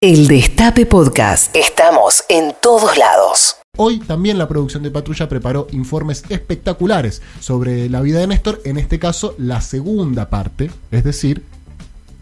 El 0.00 0.28
Destape 0.28 0.86
Podcast. 0.86 1.56
Estamos 1.56 2.22
en 2.28 2.54
todos 2.62 2.96
lados. 2.96 3.56
Hoy 3.76 3.98
también 3.98 4.38
la 4.38 4.46
producción 4.46 4.84
de 4.84 4.92
Patrulla 4.92 5.28
preparó 5.28 5.66
informes 5.72 6.22
espectaculares 6.28 7.20
sobre 7.40 7.90
la 7.90 8.00
vida 8.00 8.20
de 8.20 8.28
Néstor, 8.28 8.60
en 8.64 8.78
este 8.78 9.00
caso 9.00 9.34
la 9.38 9.60
segunda 9.60 10.30
parte, 10.30 10.70
es 10.92 11.02
decir, 11.02 11.42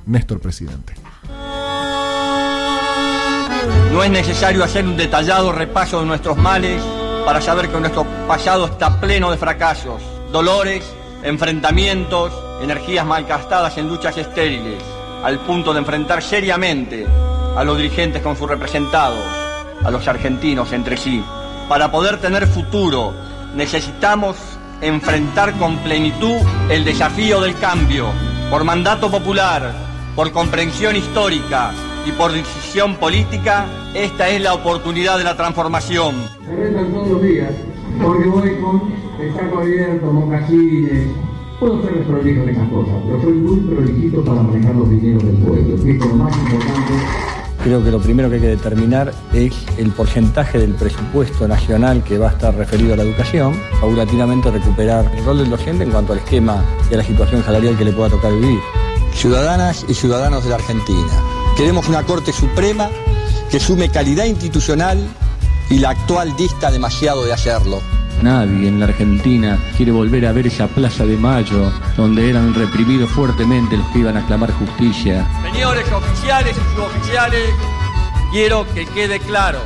Néstor 0.07 0.41
presidente. 0.41 0.95
No 3.93 4.03
es 4.03 4.11
necesario 4.11 4.65
hacer 4.65 4.87
un 4.87 4.97
detallado 4.97 5.53
repaso 5.53 6.01
de 6.01 6.07
nuestros 6.07 6.39
males 6.39 6.83
para 7.27 7.43
saber 7.43 7.69
que 7.69 7.79
nuestro 7.79 8.07
pasado 8.27 8.65
está 8.65 8.99
pleno 8.99 9.31
de 9.31 9.37
fracasos, 9.37 10.01
dolores, 10.33 10.83
enfrentamientos, 11.23 12.33
energías 12.63 13.05
malgastadas 13.05 13.77
en 13.77 13.87
luchas 13.87 14.17
estériles, 14.17 14.83
al 15.23 15.41
punto 15.41 15.75
de 15.75 15.81
enfrentar 15.81 16.23
seriamente 16.23 17.07
a 17.57 17.65
los 17.65 17.79
dirigentes 17.79 18.23
con 18.23 18.37
sus 18.37 18.49
representados, 18.49 19.25
a 19.83 19.91
los 19.91 20.07
argentinos 20.07 20.73
entre 20.73 20.97
sí. 20.97 21.25
Para 21.69 21.91
poder 21.91 22.19
tener 22.19 22.47
futuro 22.47 23.15
necesitamos 23.55 24.37
enfrentar 24.83 25.55
con 25.55 25.79
plenitud 25.79 26.37
el 26.69 26.85
desafío 26.85 27.41
del 27.41 27.59
cambio, 27.59 28.09
por 28.51 28.65
mandato 28.65 29.11
popular, 29.11 29.73
por 30.15 30.33
comprensión 30.33 30.97
histórica 30.97 31.73
y 32.07 32.13
por 32.13 32.33
decisión 32.33 32.97
política, 32.97 33.67
esta 33.95 34.29
es 34.29 34.41
la 34.43 34.53
oportunidad 34.53 35.17
de 35.17 35.25
la 35.25 35.37
transformación. 35.37 36.15
Me 36.47 36.57
retan 36.57 36.93
todos 36.93 37.09
los 37.09 37.23
días, 37.23 37.53
porque 38.03 38.29
voy 38.29 38.57
con 38.61 38.93
el 39.19 39.35
saco 39.35 39.61
abierto, 39.61 40.13
mocasines. 40.13 41.09
Puedo 41.59 41.83
ser 41.83 42.05
prolijo 42.05 42.43
en 42.43 42.49
esas 42.51 42.69
cosas, 42.69 42.95
pero 43.07 43.23
soy 43.23 43.33
muy 43.33 43.61
prolijito 43.61 44.23
para 44.23 44.43
manejar 44.43 44.75
los 44.75 44.91
dineros 44.91 45.25
del 45.25 45.37
pueblo, 45.37 45.83
que 45.83 45.91
es 45.91 45.99
lo 45.99 46.15
más 46.17 46.37
importante. 46.37 47.36
Creo 47.67 47.83
que 47.83 47.91
lo 47.91 47.99
primero 47.99 48.29
que 48.29 48.37
hay 48.37 48.41
que 48.43 48.47
determinar 48.47 49.13
es 49.33 49.53
el 49.77 49.91
porcentaje 49.91 50.57
del 50.57 50.77
presupuesto 50.77 51.49
nacional 51.49 52.05
que 52.05 52.17
va 52.17 52.29
a 52.29 52.31
estar 52.31 52.55
referido 52.55 52.95
a 52.95 52.97
la 52.97 53.03
educación, 53.03 53.61
paulatinamente 53.81 54.53
recuperar 54.53 55.11
el 55.17 55.25
rol 55.25 55.39
del 55.39 55.51
docente 55.51 55.83
en 55.83 55.91
cuanto 55.91 56.13
al 56.13 56.21
esquema 56.21 56.65
y 56.89 56.95
a 56.95 56.99
la 56.99 57.03
situación 57.03 57.43
salarial 57.43 57.77
que 57.77 57.85
le 57.85 57.93
pueda 57.93 58.11
tocar 58.11 58.33
vivir. 58.33 58.61
Ciudadanas 59.13 59.85
y 59.89 59.95
ciudadanos 59.95 60.45
de 60.45 60.51
la 60.51 60.57
Argentina, 60.57 61.11
queremos 61.57 61.89
una 61.89 62.05
Corte 62.05 62.33
Suprema 62.33 62.89
que 63.51 63.59
sume 63.59 63.89
calidad 63.89 64.27
institucional 64.27 65.05
y 65.69 65.81
la 65.81 65.91
actual 65.91 66.37
dista 66.37 66.71
demasiado 66.71 67.25
de 67.25 67.33
hacerlo. 67.33 67.81
Nadie 68.23 68.69
en 68.69 68.81
la 68.81 68.87
Argentina 68.87 69.59
quiere 69.77 69.93
volver 69.93 70.27
a 70.27 70.33
ver 70.33 70.47
esa 70.47 70.67
Plaza 70.69 71.05
de 71.05 71.17
Mayo 71.17 71.73
donde 71.97 72.31
eran 72.31 72.55
reprimidos 72.55 73.11
fuertemente 73.11 73.77
los 73.77 73.87
que 73.89 74.01
iban 74.01 74.17
a 74.17 74.27
clamar 74.27 74.53
justicia. 74.53 75.27
Señores 75.43 75.91
oficiales 75.93 76.57
y 76.57 76.75
suboficiales, 76.75 77.51
quiero 78.33 78.67
que 78.73 78.87
quede 78.87 79.21
claro 79.21 79.61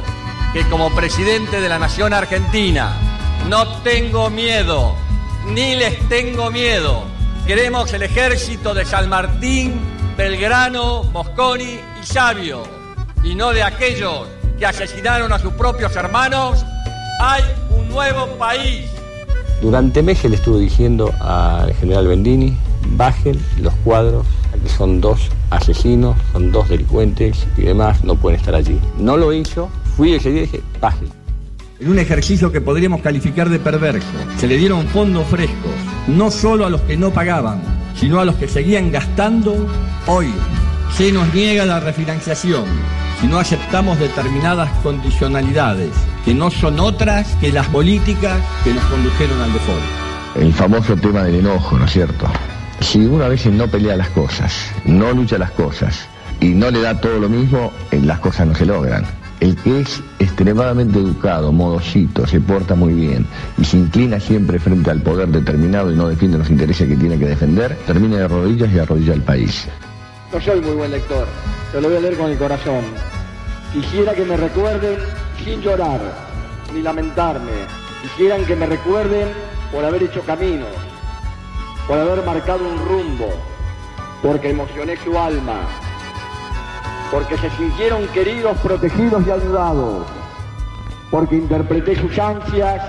que 0.52 0.68
como 0.68 0.90
presidente 0.94 1.60
de 1.60 1.68
la 1.68 1.78
Nación 1.78 2.12
Argentina 2.12 2.96
no 3.48 3.66
tengo 3.82 4.30
miedo, 4.30 4.94
ni 5.46 5.76
les 5.76 5.98
tengo 6.08 6.50
miedo. 6.50 7.04
Queremos 7.46 7.92
el 7.92 8.02
ejército 8.02 8.74
de 8.74 8.84
San 8.84 9.08
Martín, 9.08 9.80
Belgrano, 10.16 11.04
Mosconi 11.04 11.78
y 12.00 12.06
Sabio, 12.06 12.62
y 13.22 13.34
no 13.34 13.52
de 13.52 13.62
aquellos 13.62 14.26
que 14.58 14.66
asesinaron 14.66 15.32
a 15.32 15.38
sus 15.38 15.52
propios 15.54 15.96
hermanos. 15.96 16.64
Hay 17.22 17.42
un 17.76 17.86
nuevo 17.90 18.26
país. 18.38 18.86
Durante 19.60 20.02
meses 20.02 20.30
le 20.30 20.36
estuve 20.36 20.60
diciendo 20.60 21.12
al 21.20 21.74
general 21.74 22.06
Bendini, 22.06 22.56
bajen 22.96 23.38
los 23.60 23.74
cuadros, 23.84 24.26
aquí 24.54 24.70
son 24.74 25.02
dos 25.02 25.28
asesinos, 25.50 26.16
son 26.32 26.50
dos 26.50 26.70
delincuentes 26.70 27.46
y 27.58 27.62
demás, 27.64 28.02
no 28.04 28.16
pueden 28.16 28.40
estar 28.40 28.54
allí. 28.54 28.80
No 28.98 29.18
lo 29.18 29.34
hizo, 29.34 29.68
fui 29.98 30.14
ese 30.14 30.30
día 30.30 30.38
y 30.38 30.46
dije, 30.46 30.62
bajen. 30.80 31.10
En 31.78 31.90
un 31.90 31.98
ejercicio 31.98 32.50
que 32.50 32.62
podríamos 32.62 33.02
calificar 33.02 33.50
de 33.50 33.58
perverso, 33.58 34.08
se 34.38 34.46
le 34.46 34.56
dieron 34.56 34.86
fondos 34.86 35.26
frescos, 35.26 35.74
no 36.08 36.30
solo 36.30 36.64
a 36.64 36.70
los 36.70 36.80
que 36.80 36.96
no 36.96 37.10
pagaban, 37.10 37.60
sino 37.96 38.18
a 38.20 38.24
los 38.24 38.36
que 38.36 38.48
seguían 38.48 38.90
gastando. 38.90 39.66
Hoy 40.06 40.32
se 40.96 41.12
nos 41.12 41.34
niega 41.34 41.66
la 41.66 41.80
refinanciación 41.80 42.64
si 43.20 43.26
no 43.26 43.38
aceptamos 43.38 43.98
determinadas 43.98 44.70
condicionalidades, 44.82 45.90
que 46.24 46.34
no 46.34 46.50
son 46.50 46.80
otras 46.80 47.36
que 47.40 47.52
las 47.52 47.66
políticas 47.68 48.40
que 48.64 48.72
nos 48.72 48.84
condujeron 48.84 49.40
al 49.42 49.52
default. 49.52 49.82
El 50.36 50.52
famoso 50.54 50.96
tema 50.96 51.24
del 51.24 51.36
enojo, 51.36 51.78
¿no 51.78 51.84
es 51.84 51.92
cierto? 51.92 52.26
Si 52.80 52.98
uno 52.98 53.24
a 53.24 53.28
veces 53.28 53.52
no 53.52 53.68
pelea 53.68 53.96
las 53.96 54.08
cosas, 54.10 54.54
no 54.86 55.12
lucha 55.12 55.36
las 55.36 55.50
cosas 55.50 56.06
y 56.40 56.48
no 56.48 56.70
le 56.70 56.80
da 56.80 56.98
todo 56.98 57.18
lo 57.18 57.28
mismo, 57.28 57.72
eh, 57.90 58.00
las 58.02 58.20
cosas 58.20 58.46
no 58.46 58.54
se 58.54 58.64
logran. 58.64 59.04
El 59.40 59.56
que 59.56 59.80
es 59.80 60.02
extremadamente 60.18 60.98
educado, 60.98 61.52
modosito, 61.52 62.26
se 62.26 62.40
porta 62.40 62.74
muy 62.74 62.94
bien 62.94 63.26
y 63.58 63.64
se 63.64 63.78
inclina 63.78 64.20
siempre 64.20 64.58
frente 64.58 64.90
al 64.90 65.00
poder 65.00 65.28
determinado 65.28 65.92
y 65.92 65.96
no 65.96 66.08
defiende 66.08 66.38
los 66.38 66.50
intereses 66.50 66.88
que 66.88 66.96
tiene 66.96 67.18
que 67.18 67.26
defender, 67.26 67.76
termina 67.86 68.18
de 68.18 68.28
rodillas 68.28 68.70
y 68.72 68.78
arrodilla 68.78 69.12
al 69.12 69.22
país. 69.22 69.66
No 70.32 70.40
soy 70.40 70.60
muy 70.60 70.74
buen 70.74 70.92
lector, 70.92 71.26
pero 71.72 71.80
lo 71.80 71.88
voy 71.88 71.96
a 71.96 72.00
leer 72.00 72.16
con 72.16 72.30
el 72.30 72.38
corazón. 72.38 72.84
Quisiera 73.72 74.14
que 74.14 74.24
me 74.24 74.36
recuerden 74.36 74.96
sin 75.42 75.60
llorar 75.60 76.00
ni 76.72 76.82
lamentarme. 76.82 77.50
Quisieran 78.00 78.44
que 78.44 78.54
me 78.54 78.66
recuerden 78.66 79.28
por 79.72 79.84
haber 79.84 80.04
hecho 80.04 80.22
caminos, 80.22 80.68
por 81.88 81.98
haber 81.98 82.24
marcado 82.24 82.60
un 82.64 82.78
rumbo, 82.78 83.28
porque 84.22 84.50
emocioné 84.50 84.96
su 84.98 85.18
alma, 85.18 85.62
porque 87.10 87.36
se 87.36 87.50
sintieron 87.50 88.06
queridos, 88.08 88.56
protegidos 88.58 89.26
y 89.26 89.30
ayudados, 89.32 90.06
porque 91.10 91.34
interpreté 91.34 91.96
sus 91.96 92.16
ansias, 92.20 92.80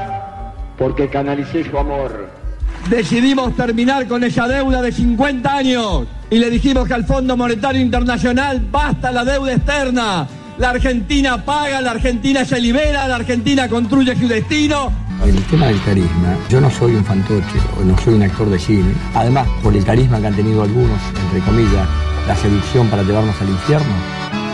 porque 0.77 1.09
canalicé 1.09 1.67
su 1.67 1.75
amor. 1.75 2.40
Decidimos 2.89 3.55
terminar 3.55 4.07
con 4.07 4.23
esa 4.23 4.47
deuda 4.47 4.81
de 4.81 4.91
50 4.91 5.55
años 5.55 6.07
y 6.29 6.39
le 6.39 6.49
dijimos 6.49 6.87
que 6.87 6.93
al 6.93 7.05
Fondo 7.05 7.37
Monetario 7.37 7.81
Internacional 7.81 8.61
basta 8.71 9.11
la 9.11 9.23
deuda 9.23 9.53
externa. 9.53 10.27
La 10.57 10.71
Argentina 10.71 11.43
paga, 11.43 11.81
la 11.81 11.91
Argentina 11.91 12.43
se 12.43 12.59
libera, 12.59 13.07
la 13.07 13.15
Argentina 13.15 13.67
construye 13.69 14.15
su 14.15 14.27
destino. 14.27 14.91
El 15.25 15.41
tema 15.43 15.67
del 15.67 15.81
carisma, 15.83 16.35
yo 16.49 16.59
no 16.59 16.69
soy 16.69 16.95
un 16.95 17.05
fantoche 17.05 17.59
o 17.79 17.83
no 17.83 17.97
soy 17.99 18.15
un 18.15 18.23
actor 18.23 18.49
de 18.49 18.59
cine. 18.59 18.93
Además, 19.13 19.47
por 19.63 19.75
el 19.75 19.85
carisma 19.85 20.19
que 20.19 20.27
han 20.27 20.35
tenido 20.35 20.63
algunos, 20.63 20.99
entre 21.23 21.39
comillas, 21.41 21.87
la 22.27 22.35
seducción 22.35 22.87
para 22.87 23.03
llevarnos 23.03 23.39
al 23.41 23.49
infierno. 23.49 23.93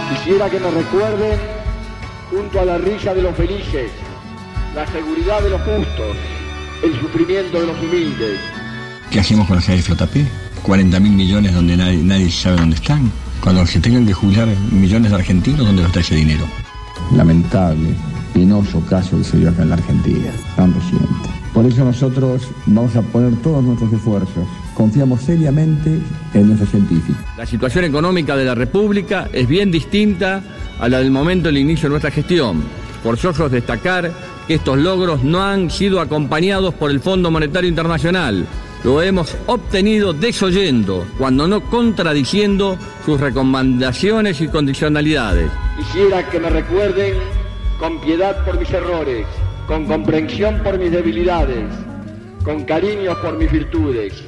Quisiera 0.09 0.49
que 0.49 0.59
me 0.59 0.71
recuerden 0.71 1.39
junto 2.29 2.59
a 2.59 2.65
la 2.65 2.77
risa 2.77 3.13
de 3.13 3.21
los 3.21 3.35
felices, 3.35 3.91
la 4.75 4.85
seguridad 4.87 5.41
de 5.41 5.49
los 5.49 5.61
justos, 5.61 6.17
el 6.83 6.99
sufrimiento 6.99 7.59
de 7.59 7.67
los 7.67 7.79
humildes. 7.79 8.39
¿Qué 9.11 9.19
hacemos 9.19 9.47
con 9.47 9.57
la 9.57 9.61
de 9.61 9.81
Flotapé? 9.81 10.25
40 10.63 10.99
mil 10.99 11.13
millones 11.13 11.53
donde 11.53 11.77
nadie, 11.77 11.97
nadie 12.03 12.29
sabe 12.29 12.57
dónde 12.57 12.75
están. 12.75 13.11
Cuando 13.41 13.65
se 13.65 13.79
tengan 13.79 14.05
que 14.05 14.13
jubilar 14.13 14.47
millones 14.71 15.11
de 15.11 15.17
argentinos, 15.17 15.65
¿dónde 15.65 15.83
está 15.83 15.99
ese 16.01 16.15
dinero? 16.15 16.45
Lamentable, 17.15 17.95
penoso 18.33 18.81
caso 18.81 19.17
que 19.17 19.23
se 19.23 19.37
dio 19.37 19.49
acá 19.49 19.63
en 19.63 19.69
la 19.69 19.75
Argentina, 19.75 20.31
tan 20.55 20.73
reciente. 20.73 21.29
Por 21.53 21.65
eso 21.65 21.85
nosotros 21.85 22.49
vamos 22.65 22.95
a 22.95 23.01
poner 23.01 23.35
todos 23.41 23.63
nuestros 23.63 23.91
esfuerzos. 23.93 24.47
Confiamos 24.73 25.21
seriamente 25.21 25.99
en 26.33 26.47
nuestros 26.47 26.69
científicos. 26.69 27.21
La 27.37 27.45
situación 27.45 27.85
económica 27.85 28.35
de 28.35 28.45
la 28.45 28.53
República 28.53 29.29
es 29.31 29.47
bien 29.47 29.71
distinta 29.71 30.43
a 30.79 30.89
la 30.89 30.99
del 30.99 31.09
momento 31.09 31.47
del 31.47 31.57
inicio 31.57 31.83
de 31.83 31.91
nuestra 31.91 32.11
gestión. 32.11 32.63
Forzoso 33.01 33.45
es 33.45 33.51
destacar 33.53 34.11
que 34.47 34.55
estos 34.55 34.77
logros 34.77 35.23
no 35.23 35.43
han 35.43 35.69
sido 35.69 35.99
acompañados 35.99 36.73
por 36.73 36.89
el 36.89 36.99
Fondo 37.01 37.29
Monetario 37.29 37.69
Internacional. 37.69 38.47
Lo 38.83 39.01
hemos 39.01 39.35
obtenido 39.47 40.13
desoyendo, 40.13 41.05
cuando 41.17 41.47
no 41.47 41.61
contradiciendo 41.61 42.77
sus 43.05 43.19
recomendaciones 43.19 44.39
y 44.39 44.47
condicionalidades. 44.47 45.51
Quisiera 45.77 46.29
que 46.29 46.39
me 46.39 46.49
recuerden 46.49 47.15
con 47.79 47.99
piedad 47.99 48.45
por 48.45 48.59
mis 48.59 48.71
errores, 48.71 49.25
con 49.67 49.85
comprensión 49.85 50.61
por 50.63 50.79
mis 50.79 50.91
debilidades, 50.91 51.65
con 52.43 52.63
cariño 52.63 53.19
por 53.21 53.37
mis 53.37 53.51
virtudes. 53.51 54.23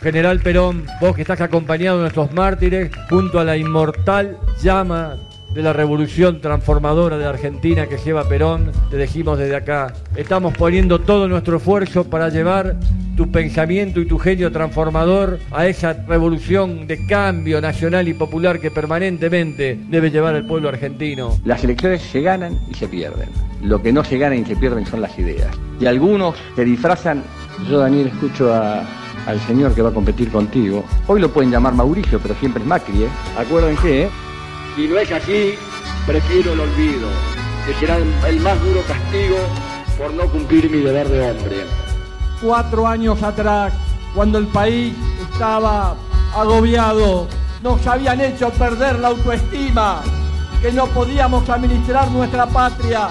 General 0.00 0.40
Perón, 0.40 0.86
vos 1.00 1.14
que 1.14 1.22
estás 1.22 1.40
acompañado 1.40 1.98
de 1.98 2.02
nuestros 2.02 2.32
mártires, 2.32 2.90
junto 3.08 3.38
a 3.38 3.44
la 3.44 3.56
inmortal 3.56 4.38
llama 4.60 5.16
de 5.54 5.62
la 5.62 5.72
revolución 5.72 6.40
transformadora 6.40 7.16
de 7.16 7.24
Argentina 7.24 7.86
que 7.86 7.96
lleva 7.96 8.28
Perón, 8.28 8.72
te 8.90 8.96
decimos 8.96 9.38
desde 9.38 9.54
acá, 9.54 9.94
estamos 10.16 10.52
poniendo 10.56 11.00
todo 11.00 11.28
nuestro 11.28 11.58
esfuerzo 11.58 12.04
para 12.04 12.28
llevar 12.28 12.76
tu 13.16 13.30
pensamiento 13.30 14.00
y 14.00 14.06
tu 14.06 14.18
genio 14.18 14.50
transformador 14.50 15.38
a 15.52 15.66
esa 15.66 15.92
revolución 15.92 16.88
de 16.88 17.06
cambio 17.06 17.60
nacional 17.60 18.08
y 18.08 18.14
popular 18.14 18.58
que 18.58 18.72
permanentemente 18.72 19.78
debe 19.88 20.10
llevar 20.10 20.34
el 20.34 20.44
pueblo 20.44 20.68
argentino. 20.68 21.38
Las 21.44 21.62
elecciones 21.62 22.02
se 22.02 22.20
ganan 22.20 22.58
y 22.68 22.74
se 22.74 22.88
pierden. 22.88 23.28
Lo 23.62 23.80
que 23.80 23.92
no 23.92 24.02
se 24.02 24.18
gana 24.18 24.34
y 24.34 24.44
se 24.44 24.56
pierden 24.56 24.84
son 24.84 25.00
las 25.00 25.16
ideas. 25.18 25.56
Y 25.78 25.86
algunos 25.86 26.34
se 26.56 26.64
disfrazan. 26.64 27.22
Yo, 27.70 27.78
Daniel, 27.78 28.08
escucho 28.08 28.52
al 28.52 29.40
señor 29.46 29.72
que 29.74 29.82
va 29.82 29.90
a 29.90 29.94
competir 29.94 30.30
contigo. 30.30 30.84
Hoy 31.06 31.20
lo 31.20 31.30
pueden 31.30 31.52
llamar 31.52 31.74
Mauricio, 31.74 32.18
pero 32.18 32.34
siempre 32.34 32.60
es 32.62 32.68
Macri, 32.68 33.04
¿eh? 33.04 33.08
Acuérdense, 33.38 34.02
¿eh? 34.02 34.08
Si 34.76 34.88
no 34.88 34.98
es 34.98 35.10
así, 35.12 35.54
prefiero 36.04 36.52
el 36.52 36.60
olvido, 36.60 37.08
que 37.64 37.74
será 37.74 37.96
el 37.96 38.40
más 38.40 38.60
duro 38.60 38.82
castigo 38.88 39.36
por 39.96 40.12
no 40.12 40.24
cumplir 40.24 40.68
mi 40.68 40.78
deber 40.78 41.08
de 41.08 41.30
hombre. 41.30 41.56
Cuatro 42.42 42.88
años 42.88 43.22
atrás, 43.22 43.72
cuando 44.16 44.38
el 44.38 44.48
país 44.48 44.92
estaba 45.30 45.94
agobiado, 46.34 47.28
nos 47.62 47.86
habían 47.86 48.20
hecho 48.20 48.50
perder 48.50 48.98
la 48.98 49.08
autoestima, 49.08 50.02
que 50.60 50.72
no 50.72 50.86
podíamos 50.86 51.48
administrar 51.48 52.10
nuestra 52.10 52.46
patria. 52.46 53.10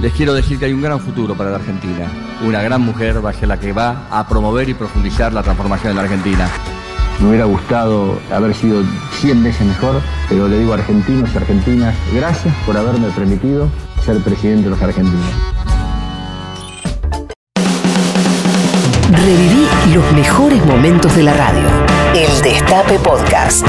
Les 0.00 0.12
quiero 0.14 0.32
decir 0.32 0.58
que 0.58 0.64
hay 0.64 0.72
un 0.72 0.82
gran 0.82 0.98
futuro 0.98 1.34
para 1.34 1.50
la 1.50 1.56
Argentina. 1.56 2.06
Una 2.42 2.62
gran 2.62 2.80
mujer 2.80 3.24
va 3.24 3.30
a 3.30 3.32
ser 3.34 3.48
la 3.48 3.60
que 3.60 3.72
va 3.72 4.06
a 4.10 4.26
promover 4.26 4.68
y 4.68 4.74
profundizar 4.74 5.32
la 5.32 5.42
transformación 5.42 5.92
de 5.92 5.94
la 5.94 6.02
Argentina. 6.02 6.48
Me 7.20 7.28
hubiera 7.28 7.44
gustado 7.44 8.18
haber 8.32 8.54
sido 8.54 8.82
100 9.20 9.44
veces 9.44 9.66
mejor, 9.66 10.00
pero 10.28 10.48
le 10.48 10.58
digo 10.58 10.72
a 10.72 10.76
argentinos 10.76 11.30
y 11.32 11.36
argentinas, 11.36 11.94
gracias 12.12 12.54
por 12.66 12.76
haberme 12.76 13.08
permitido 13.08 13.68
ser 14.04 14.18
presidente 14.18 14.64
de 14.64 14.70
los 14.70 14.82
argentinos. 14.82 15.26
Reviví 19.10 19.66
los 19.94 20.12
mejores 20.12 20.64
momentos 20.66 21.14
de 21.16 21.22
la 21.22 21.32
radio. 21.32 21.68
El 22.14 22.42
Destape 22.42 22.98
Podcast. 22.98 23.66